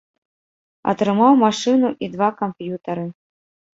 Атрымаў 0.93 1.37
машыну 1.43 1.89
і 2.07 2.13
два 2.17 2.29
камп'ютары. 2.43 3.05